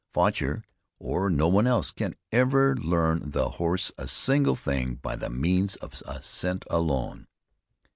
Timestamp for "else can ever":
1.67-2.75